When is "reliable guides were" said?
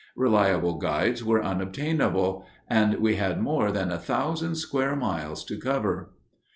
0.15-1.43